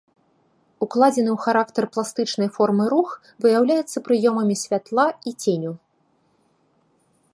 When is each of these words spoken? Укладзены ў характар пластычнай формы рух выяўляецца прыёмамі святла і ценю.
Укладзены 0.83 1.29
ў 1.33 1.37
характар 1.45 1.85
пластычнай 1.97 2.49
формы 2.55 2.87
рух 2.93 3.09
выяўляецца 3.45 3.97
прыёмамі 4.09 4.55
святла 4.63 5.07
і 5.33 5.39
ценю. 5.45 5.71